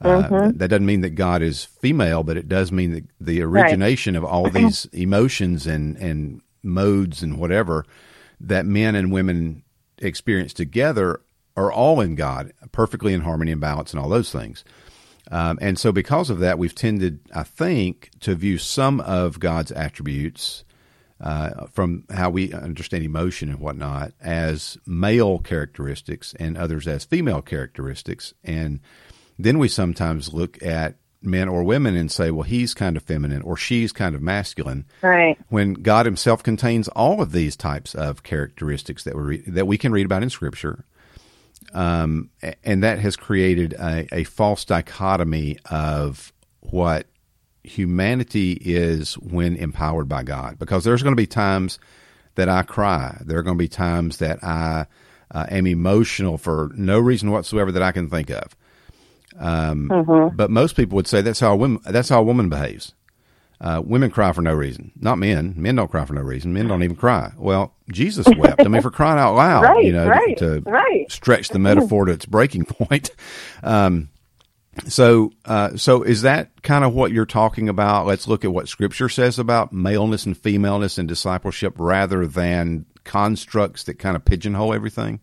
[0.00, 0.56] Uh, mm-hmm.
[0.56, 4.18] That doesn't mean that God is female, but it does mean that the origination right.
[4.18, 7.84] of all these emotions and and modes and whatever
[8.40, 9.62] that men and women
[9.98, 11.20] experience together
[11.56, 14.64] are all in God, perfectly in harmony and balance, and all those things.
[15.30, 19.70] Um, and so, because of that, we've tended, I think, to view some of God's
[19.70, 20.64] attributes
[21.20, 27.42] uh, from how we understand emotion and whatnot as male characteristics and others as female
[27.42, 28.32] characteristics.
[28.42, 28.80] And
[29.44, 33.42] then we sometimes look at men or women and say, well, he's kind of feminine
[33.42, 34.86] or she's kind of masculine.
[35.02, 35.38] Right.
[35.48, 39.78] When God Himself contains all of these types of characteristics that we re- that we
[39.78, 40.84] can read about in Scripture,
[41.74, 42.30] um,
[42.64, 47.06] and that has created a, a false dichotomy of what
[47.62, 50.58] humanity is when empowered by God.
[50.58, 51.78] Because there's going to be times
[52.36, 53.20] that I cry.
[53.24, 54.86] There are going to be times that I
[55.30, 58.56] uh, am emotional for no reason whatsoever that I can think of.
[59.38, 60.36] Um, mm-hmm.
[60.36, 62.94] But most people would say that's how a woman, that's how a woman behaves.
[63.60, 65.52] Uh, women cry for no reason, not men.
[65.54, 66.54] Men don't cry for no reason.
[66.54, 67.32] Men don't even cry.
[67.36, 68.62] Well, Jesus wept.
[68.64, 71.12] I mean, for crying out loud, right, you know, right, to, right.
[71.12, 73.10] stretch the metaphor to its breaking point.
[73.62, 74.08] Um,
[74.86, 78.06] so, uh, so is that kind of what you're talking about?
[78.06, 83.84] Let's look at what Scripture says about maleness and femaleness and discipleship, rather than constructs
[83.84, 85.20] that kind of pigeonhole everything.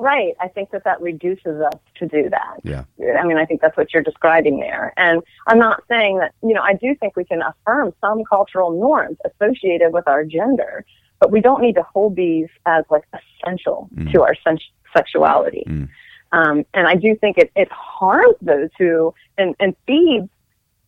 [0.00, 0.34] Right.
[0.40, 2.56] I think that that reduces us to do that.
[2.64, 2.84] Yeah.
[3.20, 4.94] I mean, I think that's what you're describing there.
[4.96, 8.70] And I'm not saying that, you know, I do think we can affirm some cultural
[8.70, 10.84] norms associated with our gender,
[11.20, 14.10] but we don't need to hold these as like essential mm.
[14.12, 14.58] to our sen-
[14.96, 15.64] sexuality.
[15.68, 15.88] Mm.
[16.32, 20.28] Um, and I do think it, it harms those who, and, and feeds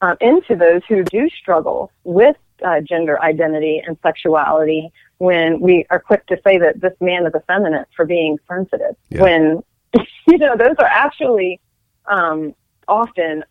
[0.01, 4.91] um, into those who do struggle with uh, gender identity and sexuality
[5.23, 8.97] when we are quick to say that this man is effeminate for being sensitive.
[9.09, 9.23] Yeah.
[9.23, 9.63] When,
[10.27, 11.61] you know, those are actually
[12.07, 12.57] um,
[12.89, 13.45] often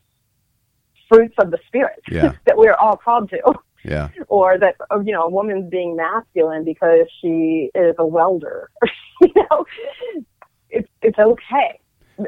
[1.07, 2.33] fruits of the spirit yeah.
[2.45, 3.53] that we're all called to.
[3.85, 4.09] Yeah.
[4.27, 8.69] Or that, you know, a woman's being masculine because she is a welder.
[9.21, 9.65] you know,
[10.69, 11.79] it's, it's okay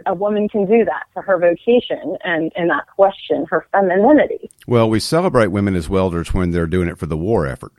[0.07, 4.49] a woman can do that for her vocation and, and not question her femininity.
[4.65, 7.73] Well, we celebrate women as welders when they're doing it for the war effort.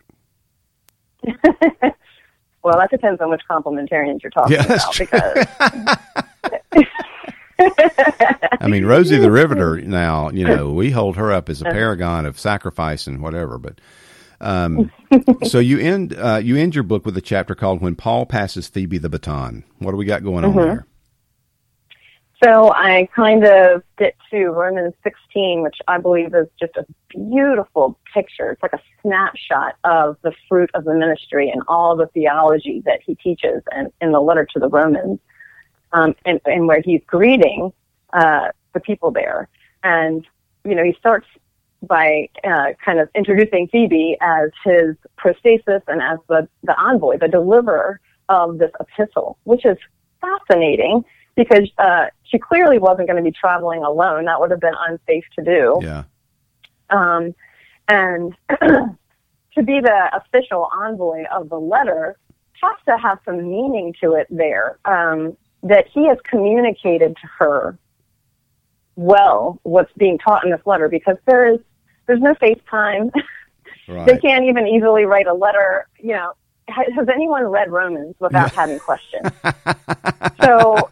[2.63, 4.99] well, that depends on which complementarians you're talking yeah, about.
[4.99, 5.47] Because
[8.61, 9.81] I mean, Rosie the Riveter.
[9.81, 13.59] Now, you know, we hold her up as a paragon of sacrifice and whatever.
[13.59, 13.81] But
[14.41, 14.91] um,
[15.45, 18.69] so you end uh, you end your book with a chapter called "When Paul Passes
[18.69, 20.59] Phoebe the Baton." What do we got going mm-hmm.
[20.59, 20.87] on there?
[22.43, 27.99] So I kind of get to Romans 16, which I believe is just a beautiful
[28.13, 28.51] picture.
[28.51, 33.01] It's like a snapshot of the fruit of the ministry and all the theology that
[33.05, 35.21] he teaches and in the letter to the Romans,
[35.93, 37.73] um, and, and where he's greeting
[38.13, 39.49] uh, the people there.
[39.85, 40.27] And,
[40.65, 41.27] you know, he starts
[41.83, 47.29] by uh, kind of introducing Phoebe as his prostatis and as the, the envoy, the
[47.29, 49.77] deliverer of this epistle, which is
[50.21, 51.05] fascinating
[51.37, 54.25] because uh, she clearly wasn't going to be traveling alone.
[54.27, 55.79] That would have been unsafe to do.
[55.83, 56.05] Yeah.
[56.91, 57.35] Um,
[57.89, 62.17] and to be the official envoy of the letter
[62.63, 64.79] has to have some meaning to it there.
[64.85, 67.79] Um, that he has communicated to her
[68.97, 71.59] well what's being taught in this letter because there is
[72.07, 73.11] there's no FaceTime.
[73.87, 74.07] Right.
[74.07, 75.87] they can't even easily write a letter.
[75.99, 76.33] You know,
[76.69, 79.29] has anyone read Romans without having questions?
[80.43, 80.89] so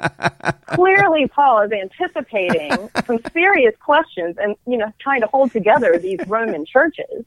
[0.66, 6.20] clearly, Paul is anticipating some serious questions and you know trying to hold together these
[6.26, 7.24] Roman churches.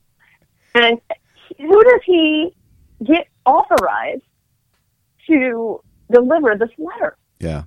[0.74, 1.00] And
[1.58, 2.54] who does he
[3.04, 4.24] get authorized
[5.28, 5.82] to
[6.12, 7.18] deliver this letter?
[7.40, 7.64] Yeah,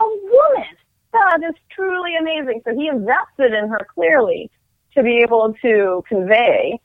[0.00, 0.76] a woman.
[1.12, 2.62] That is truly amazing.
[2.64, 4.50] So he invested in her clearly
[4.94, 6.80] to be able to convey,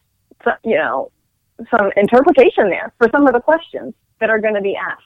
[0.63, 1.11] you know,
[1.69, 5.03] some interpretation there for some of the questions that are going to be asked.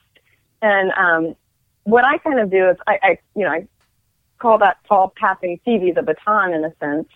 [0.62, 1.36] And um,
[1.84, 3.66] what I kind of do is I, I, you know, I
[4.38, 7.08] call that Paul passing Phoebe the baton in a sense.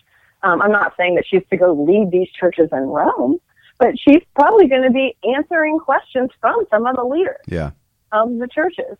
[0.43, 3.39] Um, I'm not saying that she's to go lead these churches in Rome,
[3.77, 7.71] but she's probably going to be answering questions from some of the leaders yeah.
[8.11, 8.97] of the churches.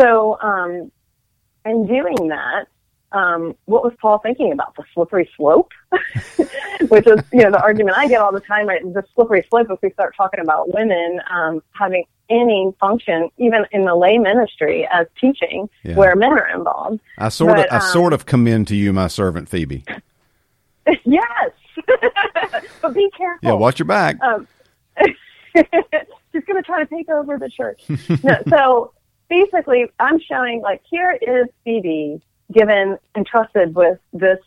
[0.00, 0.90] So, um,
[1.64, 2.66] in doing that,
[3.12, 4.76] um, what was Paul thinking about?
[4.76, 5.72] The slippery slope,
[6.88, 8.82] which is, you know, the argument I get all the time, right?
[8.82, 13.84] The slippery slope if we start talking about women um, having any function, even in
[13.84, 15.94] the lay ministry as teaching, yeah.
[15.94, 17.00] where men are involved.
[17.16, 19.84] I sort but, of, I um, sort of commend to you, my servant Phoebe.
[21.04, 21.50] yes,
[22.82, 23.48] but be careful.
[23.48, 24.20] Yeah, watch your back.
[24.22, 24.46] Um,
[25.54, 27.82] she's going to try to take over the church.
[28.22, 28.92] no, so
[29.28, 32.20] basically, I'm showing like here is Phoebe
[32.52, 34.38] given, entrusted with this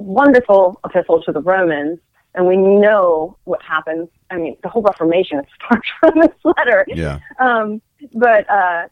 [0.00, 1.98] wonderful epistle to the Romans,
[2.34, 4.08] and we know what happens.
[4.30, 6.84] I mean, the whole Reformation starts from this letter.
[6.88, 7.20] Yeah.
[7.38, 7.82] Um,
[8.14, 8.88] but, uh,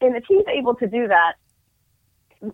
[0.00, 1.34] and if he's able to do that,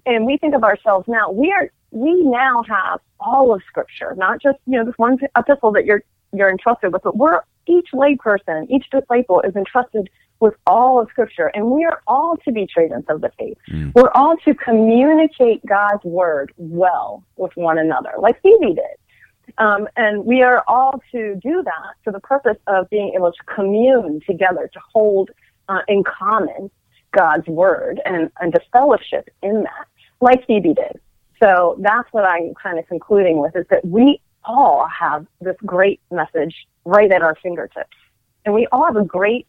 [0.06, 4.40] and we think of ourselves now, we are, we now have all of Scripture, not
[4.40, 6.02] just, you know, this one epistle that you're,
[6.32, 10.08] you're entrusted with, but we're, each layperson, each disciple is entrusted
[10.40, 13.58] with all of Scripture, and we are all to be tradents of the faith.
[13.70, 13.92] Mm.
[13.94, 19.54] We're all to communicate God's word well with one another, like Phoebe did.
[19.58, 23.54] Um, and we are all to do that for the purpose of being able to
[23.54, 25.30] commune together, to hold
[25.68, 26.70] uh, in common
[27.12, 29.86] God's word and, and to fellowship in that,
[30.20, 31.00] like Phoebe did.
[31.42, 36.00] So that's what I'm kind of concluding with is that we all have this great
[36.10, 37.96] message right at our fingertips.
[38.44, 39.46] And we all have a great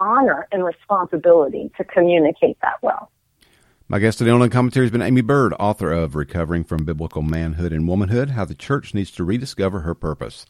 [0.00, 3.10] honor and responsibility to communicate that well.
[3.88, 7.22] My guest today on the commentary has been Aimee Byrd, author of Recovering from Biblical
[7.22, 10.44] Manhood and Womanhood How the Church Needs to Rediscover Her Purpose.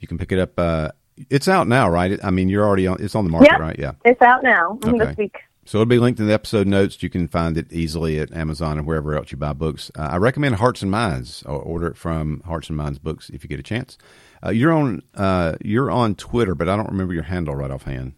[0.00, 0.58] You can pick it up.
[0.58, 0.90] Uh,
[1.28, 2.18] it's out now, right?
[2.24, 3.78] I mean, you're already on, it's on the market, yep, right?
[3.78, 3.92] Yeah.
[4.06, 4.98] It's out now okay.
[4.98, 5.36] this week.
[5.64, 7.02] So it'll be linked in the episode notes.
[7.02, 9.92] You can find it easily at Amazon and wherever else you buy books.
[9.94, 11.44] Uh, I recommend Hearts and Minds.
[11.44, 13.96] Or order it from Hearts and Minds Books if you get a chance.
[14.44, 18.14] Uh, you're on uh, you're on Twitter, but I don't remember your handle right offhand.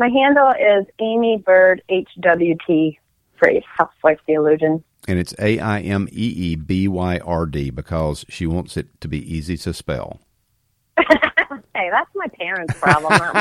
[0.00, 2.96] My handle is Aimee Byrd HWT
[3.36, 4.82] phrase, housewife theologian.
[5.06, 8.98] And it's A I M E E B Y R D because she wants it
[9.02, 10.22] to be easy to spell.
[10.96, 13.34] hey, that's my parents' problem, not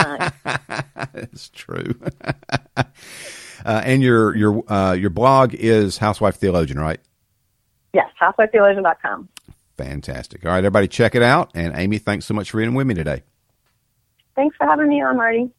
[0.45, 0.99] mine.
[1.13, 1.97] it's true.
[2.75, 2.83] uh,
[3.65, 6.99] and your your uh, your blog is Housewife Theologian, right?
[7.93, 9.29] Yes, housewifetheologian.com.
[9.77, 10.43] Fantastic.
[10.43, 11.51] All right, everybody, check it out.
[11.53, 13.23] And Aimee, thanks so much for being with me today.
[14.35, 15.49] Thanks for having me on, Marty.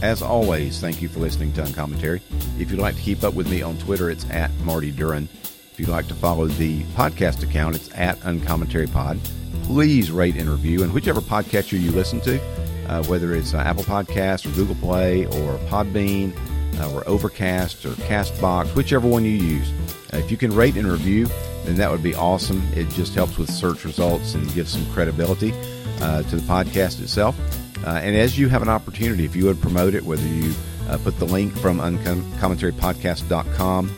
[0.00, 2.22] As always, thank you for listening to Uncommentary.
[2.58, 5.28] If you'd like to keep up with me on Twitter, it's at Marty Duran.
[5.72, 9.18] If you'd like to follow the podcast account, it's at Uncommentary Pod.
[9.64, 12.40] Please rate and review, and whichever podcatcher you listen to,
[12.88, 16.32] uh, whether it's uh, Apple Podcast or Google Play or Podbean
[16.78, 19.72] uh, or Overcast or Castbox, whichever one you use.
[20.12, 21.26] Uh, if you can rate and review,
[21.64, 22.62] then that would be awesome.
[22.74, 25.52] It just helps with search results and gives some credibility
[26.00, 27.36] uh, to the podcast itself.
[27.84, 30.52] Uh, and as you have an opportunity, if you would promote it, whether you
[30.88, 33.94] uh, put the link from uncommentarypodcast.com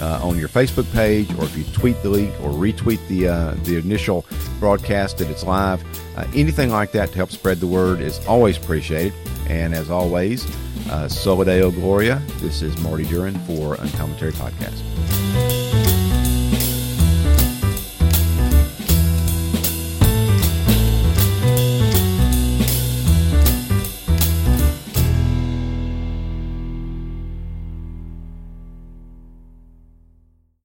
[0.00, 3.54] uh, on your Facebook page, or if you tweet the link or retweet the uh,
[3.64, 4.24] the initial
[4.60, 5.82] broadcast that it's live,
[6.16, 9.12] uh, anything like that to help spread the word is always appreciated.
[9.48, 10.46] And as always,
[10.90, 12.22] uh, Soli Deo Gloria.
[12.38, 14.80] This is Marty Duran for Uncommentary Podcast.